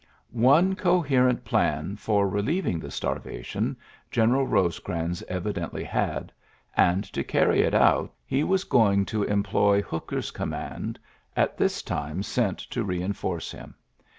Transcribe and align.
One 0.31 0.73
coherent 0.75 1.45
plan 1.45 1.95
for 1.95 2.27
relieving 2.27 2.79
the 2.79 2.89
starvation 2.89 3.77
Gtoneral 4.11 4.49
Bosecrans 4.49 5.21
evidently 5.27 5.83
^ 5.83 5.85
had; 5.85 6.31
and, 6.75 7.03
to 7.13 7.23
carry 7.23 7.61
it 7.61 7.75
out^ 7.75 8.09
he 8.25 8.43
was 8.43 8.63
going 8.63 9.05
to 9.05 9.21
employ 9.21 9.83
Hooker's 9.83 10.31
command^ 10.31 10.97
at 11.37 11.55
this 11.55 11.83
time 11.83 12.23
sent 12.23 12.57
to 12.71 12.83
re 12.83 12.99
enforce 13.03 13.51
him. 13.51 13.75